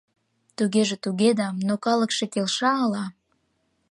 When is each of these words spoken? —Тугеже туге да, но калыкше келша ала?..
—Тугеже 0.57 0.95
туге 1.03 1.29
да, 1.39 1.47
но 1.67 1.73
калыкше 1.85 2.25
келша 2.33 2.71
ала?.. 2.83 3.05